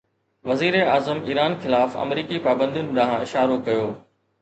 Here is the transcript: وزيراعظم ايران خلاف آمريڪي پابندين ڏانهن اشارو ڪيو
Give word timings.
وزيراعظم 0.49 1.19
ايران 1.27 1.55
خلاف 1.67 1.99
آمريڪي 2.07 2.43
پابندين 2.51 2.93
ڏانهن 2.99 3.31
اشارو 3.31 3.65
ڪيو 3.71 3.89